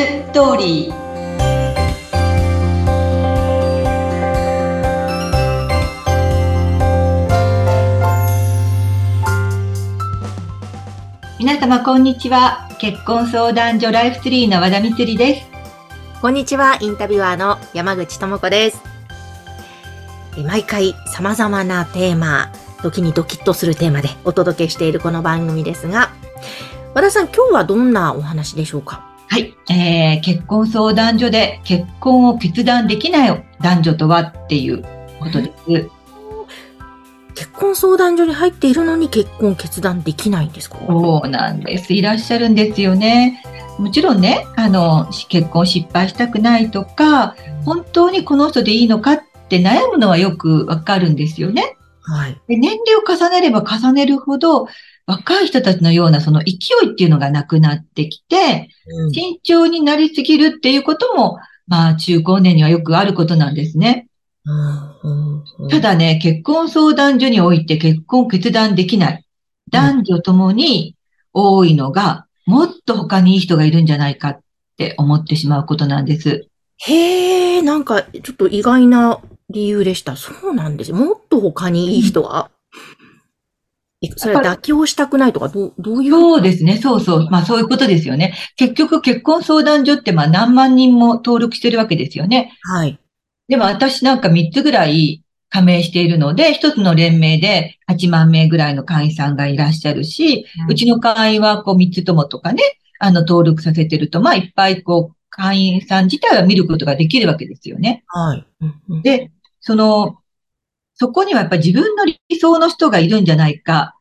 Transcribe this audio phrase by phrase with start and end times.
[0.00, 0.94] ストーリー
[11.38, 15.46] 皆様こんにちは結婚相談所ライフツリーの和田光です
[16.22, 18.82] こんにちはインタビュアーの山口智子です
[20.46, 22.50] 毎回様々なテーマ
[22.82, 26.10] 時にドキッとするテーマでお届けしているこの番組ですが
[26.94, 34.82] 和田さん今日はどんなお話でしょうかはい、えー、結婚相談所で結婚を決断できない男女とはっていう
[35.20, 35.52] ことで
[35.84, 35.88] す。
[37.36, 40.78] 結婚相談所に入っているのに結婚決断できないんですか？
[40.84, 41.94] そうなんです。
[41.94, 43.40] いらっしゃるんですよね。
[43.78, 51.76] もちろんね、あの、結婚失敗したくないとか、本当にこの人でいいのかって悩むのはよくわかるんですよね。
[52.02, 52.40] はい。
[52.48, 54.66] で年齢を重ねれば重ねるほど、
[55.10, 56.52] 若い人たちのようなその勢
[56.84, 64.06] いっていうのがなくなってきて、うん、慎重になりすぎるっていうことも、まあ中高年にはよくあることなんですね。
[65.68, 69.24] ただね、結婚相談所において結婚決断できない。
[69.70, 70.96] 男女ともに
[71.32, 74.40] 多いのが、もっと他にいい人がいるんじゃないかっ
[74.76, 76.46] て思ってしまうことなんです。
[76.78, 79.20] へえ、なんかちょっと意外な
[79.50, 80.16] 理由でした。
[80.16, 80.92] そうなんです。
[80.92, 82.50] もっと他にいい人が
[84.16, 86.78] それは妥協したくないとか、どう、どういうそうですね。
[86.78, 87.30] そうそう。
[87.30, 88.34] まあそういうことですよね。
[88.56, 92.52] 結局結婚相談所ってまあ何万人も登録してるわけですよね。
[92.62, 92.98] はい。
[93.48, 102.62] でも私なんか3つぐらい加盟しているので、一つの連盟で8万名ぐらいの会員さんがいらっしゃるし、うん、うちの会員はこう3つともとかね、
[103.00, 108.04] あの登録させてると、まあいっぱいこう会員さん自体は見ることができるわけですよね。
[108.06, 108.46] はい。
[109.02, 110.18] で、その、
[111.00, 113.96] そこにはやっぱり自分の理想の人がいるんじゃないか、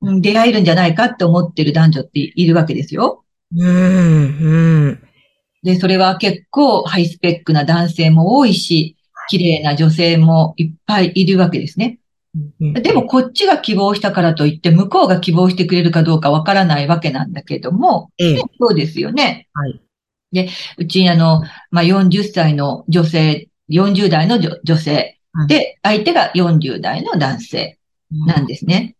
[0.00, 3.22] 出会えるんじゃないかって思ってる男女っているわけですよ。
[3.54, 5.02] うん、うん。
[5.62, 8.96] で、それは結構ハイスペックな男性も多いし、
[9.28, 11.98] 綺麗な女性もいっぱいいるわけですね。
[12.60, 19.48] でもこっちが希望したからといって向こうが希望してくれるかどうかわからないわけなんだけども、ええ、そうですよね。
[19.52, 19.82] はい。
[20.32, 27.78] で、うちあの、まあ、40歳の女性、40代の女性、で、相手が40代の男性
[28.10, 28.96] なんですね。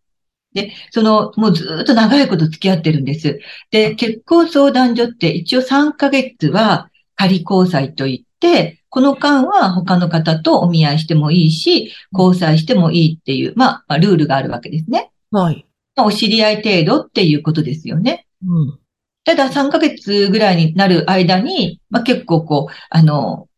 [0.53, 3.39] で、その、もうずっと長いこと付き合ってるんです。
[3.71, 15.11] で、結婚相談所って一応3ヶ月は仮交際といって、この間は他の方とお見合いしてもいいし、交際してもいいっていう、まあ、ルールがあるわけですね。
[15.31, 15.65] はい。
[15.97, 18.25] お知り合い程度っていうことですよね。
[18.43, 18.79] うん。
[19.25, 23.48] ただ3ヶ月ぐらいになる間に、まあ、結構こう、あの、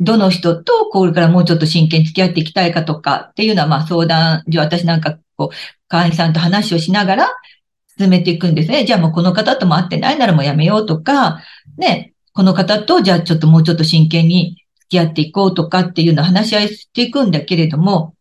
[0.00, 5.56] どの人とこれからもうちょっと真剣に付き合っていきたいかとかっていうのは、まあ相談所、私なんかこう、
[5.88, 7.28] 会員さんと話をしながら
[7.98, 8.84] 進めていくんですね。
[8.84, 11.40] じゃあもうこの方とも会ってないならもうやめようとか、
[11.76, 18.14] ね、この方とじゃあちょっともうちょっと真剣に付き合っていこうとかっていうのを話し合いしていくんだけれども、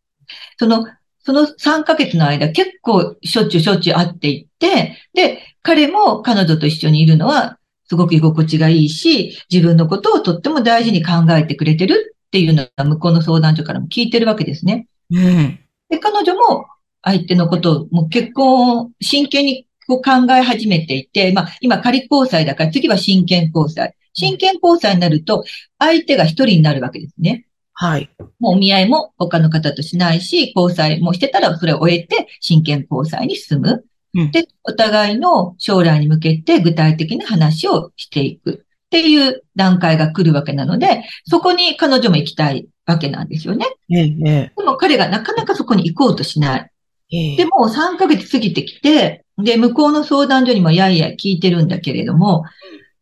[0.57, 0.87] その、
[1.19, 7.57] その3ヶ月の間結構しょっちゅうしょっちゅう会っていって、で、彼も彼女と一緒にいるのは
[7.89, 14.87] すごく居心地がいいし、自分のことをとっても大事に考えてくれてるっていうのが向こうの相談所からも聞いてるわけですね。
[15.11, 15.59] うん。
[15.89, 16.67] で、彼女も
[17.01, 23.95] 相手のことを、もう結婚を真剣にこう考え始めていて、まあ、今仮交際だから次は真剣交際。
[24.13, 25.45] 真剣交際になると、
[25.79, 27.45] 相手が一人になるわけですね。
[27.73, 28.09] はい。
[28.39, 33.85] もうお見合いも他の方としないし、交際もしてたらそれを終えて真剣交際に進む。
[34.31, 43.65] で、お互いの将来に向けて具体的な話をしていくっていう段階が来るわけなので、そこに彼女も行きたいわけなんですよね。
[43.91, 46.71] ええ、でも彼がなかなかそこに行こうとしない。
[47.11, 52.43] ええ、でも3ヶ月過ぎてきて、で、向こうの相談所にもやいや聞いてるんだけれども、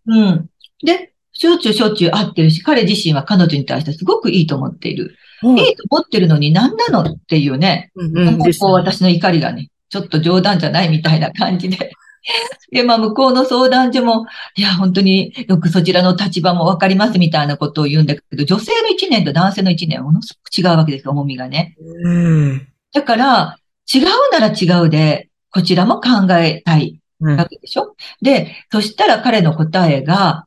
[0.08, 0.50] うん。
[0.84, 5.16] で、しょっちゅうしょっちゅう会ってるし、彼自身は彼女に対してすごくいいと思っている。
[5.44, 7.92] うん、いいと思ってるのに何なのっていうね。
[7.96, 11.94] うんうん、ここ私の怒りがね、ちょっと冗談じゃないみたいな感じで。
[12.70, 14.26] で、まあ、向こうの相談所も、
[14.58, 21.78] いや、本当によくそちらの立場もわかりますみたいなことを言うんだけど、女性の1年と男性の1年はものすごく違うわけですよ、重みがね。
[22.04, 22.68] うん。
[22.94, 23.58] だから、
[23.94, 24.04] 違う
[24.34, 30.46] なら違うで、こちらも考えたいわけでしょ、うん、で、そしたら彼の答えが、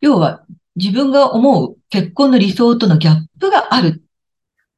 [0.00, 0.44] 要は
[0.76, 3.92] 自分が思う結婚の理想とのギャップがあるっ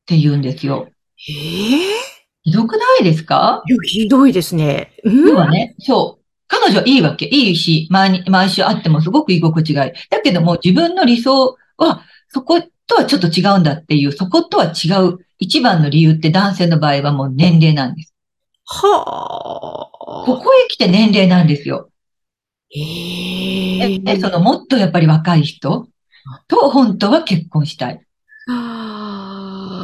[0.07, 0.89] て言うんですよ。
[1.29, 2.08] ええー？
[2.49, 3.63] ひどくないですか？
[3.85, 4.95] ひどいですね。
[5.05, 6.25] うん、要はね、そう。
[6.47, 7.27] 彼女いいわけ。
[7.27, 9.93] いいし、毎毎週会ってもすごく居心地がいい。
[10.09, 18.15] だけども自分の理想は、そことはちょっと違うんだっていう、そことは違う一番の理由って男性の場合はもう年齢なんです。
[18.65, 19.91] は
[20.25, 20.25] あ。
[20.25, 21.91] ここへ来て年齢なんですよ。
[22.75, 25.89] ええで、そのもっとやっぱり若い人？
[26.49, 28.01] と本当は結婚したい。
[28.49, 28.88] あー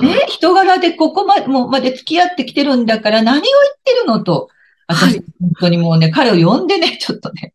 [0.05, 3.51] ね、人柄でここまで、もうまで付き合ってきてるんだから何を言っ
[3.85, 4.49] てるのと。
[4.87, 7.55] 私、はい本当にもうね、彼を呼んでね、 ちょっとね、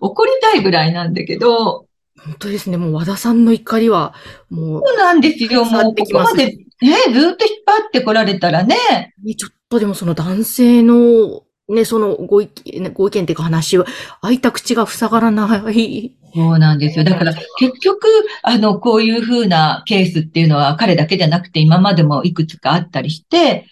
[0.00, 1.86] 怒りたいぐらいなんだけど、
[2.22, 2.76] 本当ですね。
[2.76, 4.14] もう和田さんの怒りは、
[4.50, 5.64] もう、そうなんですよ。
[5.64, 8.76] もうここまで、ね、ずっと引っ張ってこられたらね、
[9.24, 13.86] ねちょっとでもその男性の、ね、そのご意見、ねご意見っていうか話は、
[14.20, 16.14] 開いた口が塞がらない。
[16.34, 17.04] そうなんですよ。
[17.04, 18.06] だから結局、
[18.42, 23.66] あの、こういう風なケースっていうのは彼だけじゃなくて今までもいくつかあったりして、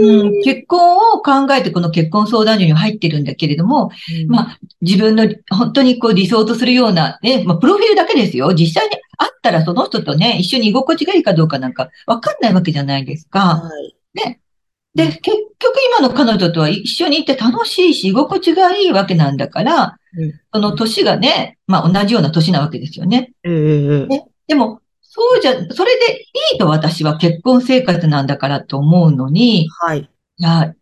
[0.00, 3.90] うん、結婚を考えてこの結婚相談所に入ってるんだけれども、
[4.28, 8.54] まあ、自分の本当にこう理想とするような、ね、まあ、プロフィールだけですよ。
[8.54, 13.40] 実際に会ったらその人とね、一緒に居心地がいいかどうかなんかわかんないわけじゃないですか。
[13.40, 13.96] はい。
[14.94, 23.32] で、結局今の彼女とは一緒にいて楽しいし、居心地がいいわけなんだから、うんその年がね、まあ同じような年なわけですよね。
[23.44, 26.22] ええねでも、そうじゃ、それで
[26.52, 30.10] いいと私は結婚生活なんだからと思うのに、いはい。
[30.36, 30.74] や、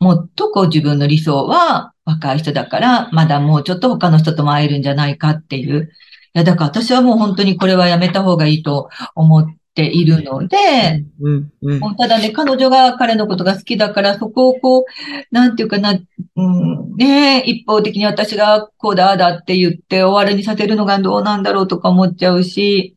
[0.00, 5.90] もっとこう自分の理想は若い人だから、まだもうちょっと他の人とも会えるんじゃないかっていう。
[6.34, 11.78] いや、だから私はもう本当にこれはやめた方がいいと思っているので、うん、うん。
[11.80, 14.84] もうただね、彼女が彼のことが好きだから、そこをこう、
[15.30, 15.98] なんていうかな、
[16.36, 22.96] うん、ねえ一方的に私がこうだ、ああだって言って終わりにさせるのがどうなんだろうとか思っちゃうし、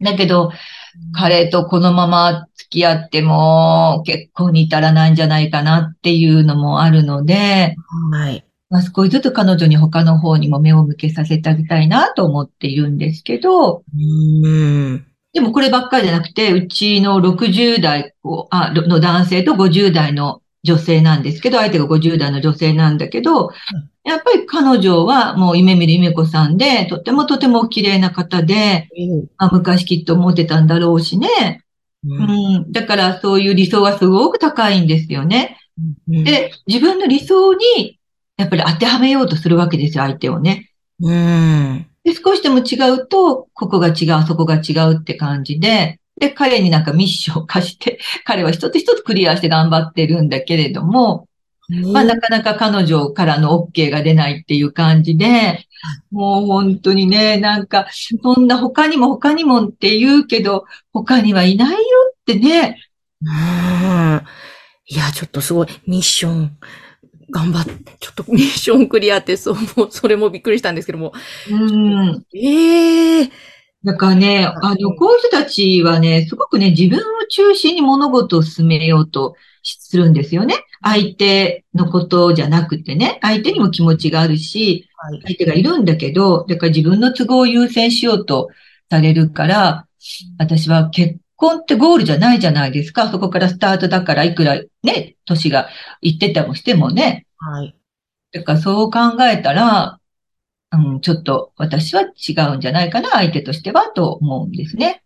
[0.00, 0.52] だけど、
[1.12, 7.76] 彼とこのまま付き合っても結婚に至らないんじゃないかなっていうのもあるので、
[8.10, 8.44] はい。
[8.68, 15.06] まあ、少しずつ彼女に他の方にも目を向けさせてあげたいなと思っているんですけど、うん。
[15.36, 23.50] でもこればっかりじゃなくて、うちの60代こうあの男性と50代の女性なんですけど、相手が50代の女性なんだけど、
[24.02, 28.88] やっぱり彼女はもう夢見る夢子さんで、とてもとても綺麗な方で、
[29.36, 31.64] まあ、昔きっと思ってたんだろうしね。
[32.08, 32.72] うん。
[32.72, 35.58] だからそういう理想はすごく高いんですよね。
[36.08, 37.98] で、で、自分の理想に、
[38.38, 40.70] やっぱり当てはめようとするわけですよ、相手をね。
[41.00, 41.86] うん。
[42.06, 51.26] で、少しでも違うと、ここが違う、そこが違うって感じで、で、彼になんかミッションを課して、 彼は一つ一つクリアして頑張ってるんだけれども、
[51.92, 55.66] まあなかなか彼女からの OK が出ないっていう感じで、
[56.12, 61.76] もう本当にね、なんか、そんな他にも他にもって言うけど、他にはいないよ
[62.12, 62.78] ってね、
[63.20, 64.22] うん。
[64.86, 66.56] いや、ちょっとすごい、ミッション、
[67.30, 71.12] 頑張って、ちょっとミッションクリアって、そう、もう、それもびっくりしたんですけども。
[71.50, 72.24] うん。
[72.34, 73.30] ええ
[73.84, 80.56] だからね、あの、こういう人たちはね、すごくね、自分を中心に物事を進めようとするんですよね。
[80.82, 85.20] 相手のことじゃなくてね、相手にも気持ちがあるし、はい。
[85.22, 88.48] 相手がいるんだけど、だから自分の都合を優先しようと
[88.90, 89.86] されるから、
[90.38, 93.08] 私は結婚ってゴールじゃないじゃないですか。
[93.10, 95.68] そこからスタートだから、いくらね、年が
[96.00, 97.26] いってたもしてもね。
[97.38, 97.76] はい。
[98.32, 99.98] だからそう考えたら、
[100.72, 105.02] うん、ちょっと私は違うんじゃないかな、相手としてはと思うんですね。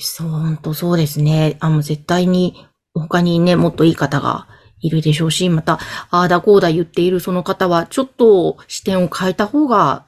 [0.00, 1.56] そう、本当そうですね。
[1.60, 4.46] あの、絶対に、他にね、もっといい方が
[4.80, 5.78] いるでしょうし、また、
[6.10, 10.06] ああだこうだ言っているその方は、ちょっと視点を変えた方が、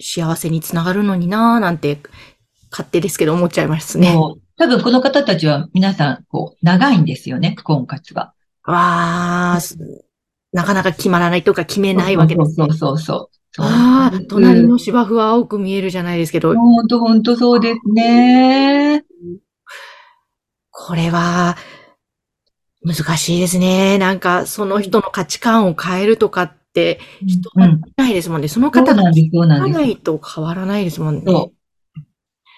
[0.00, 2.00] 幸せにつながるのになぁ、なんて、
[2.70, 4.14] 勝手ですけど思っちゃいますね。
[4.14, 8.34] もう多分この方たちは皆さん、こう、長いんですよね、婚活は。
[8.64, 9.78] わあ、す
[10.52, 12.66] なかなか決まらないとか決めないわけですね。
[12.70, 13.64] そうそうそうそう。
[13.64, 19.04] ああ、隣うんの芝生は青く見えるじゃないですけど、ほんとほんとそうですね。
[20.70, 21.56] これは、
[22.84, 23.98] 難しいですね。
[23.98, 27.80] なんか、その人の価値観を変えるとかって、人がいうん。
[27.96, 28.48] ないですもんね。
[28.48, 29.78] そのそう方がなんです、そうなんです。
[29.78, 31.50] ないと変わらないですもんね。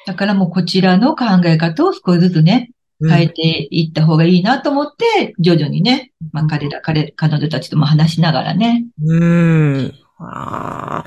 [0.06, 9.94] だからもうこちらの考え方を少しずつね、うん変えていった方がいいなと思って、徐々にね、まあ彼ら、彼、彼女たちとも話しながらね、うん。
[10.18, 11.04] ああ、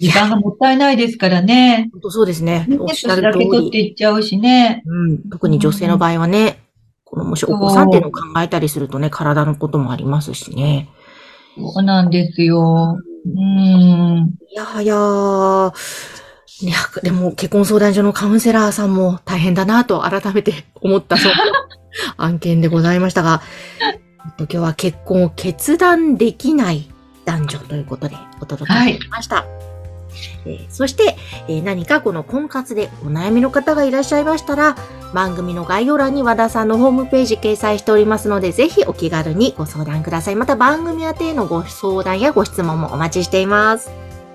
[0.00, 1.90] 時間がもったいないですからね。
[1.92, 2.66] 本当そうですね。
[2.80, 3.44] おっね、しゃる通り。
[3.44, 4.82] け取っていっちゃうしね。
[4.86, 6.62] うん、特に女性の場合はね、
[7.04, 10.88] このもしお子さんっていうのを考えたりするとね、体のこともありますしね。
[11.58, 12.96] そうなんですよ。
[13.26, 14.34] うん。
[14.50, 15.72] いやはやー、
[16.66, 21.38] ね、でも結婚相談所のカウンセラーさんも大変だなと改めて思ったそうな
[22.16, 23.42] 案件でございましたが、
[23.80, 26.88] えっと今日は結婚を決断できない
[27.24, 29.44] 男女ということでお届けしました。
[30.44, 31.16] えーそして、
[31.48, 34.76] えー何かこの婚活でお悩みの方がいらっしゃいましたら、
[35.12, 40.36] 番組の概要欄に和田さんのホームページ掲載しておりますので、ぜひお気軽にご相談ください。
[40.36, 43.90] また番組宛てへのご相談やご質問もお待ちしています。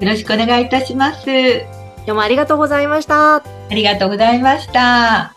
[0.05, 1.76] ろしくお願いいたします。
[2.07, 3.35] どうもありがとうございました。
[3.35, 5.36] ありがとうございました。